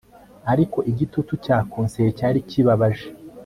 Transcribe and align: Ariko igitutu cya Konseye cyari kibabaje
Ariko 0.51 0.77
igitutu 0.91 1.33
cya 1.45 1.57
Konseye 1.71 2.09
cyari 2.17 2.39
kibabaje 2.49 3.07